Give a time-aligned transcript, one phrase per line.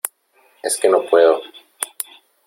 [0.63, 1.39] es que no puedo.